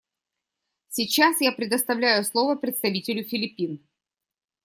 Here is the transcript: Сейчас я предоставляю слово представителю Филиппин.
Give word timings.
Сейчас 0.89 1.41
я 1.41 1.51
предоставляю 1.51 2.23
слово 2.23 2.55
представителю 2.55 3.23
Филиппин. 3.23 3.85